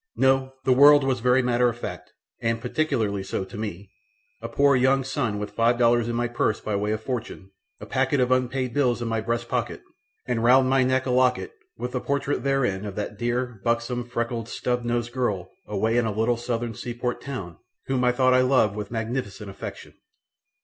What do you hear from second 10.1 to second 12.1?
and round my neck a locket with a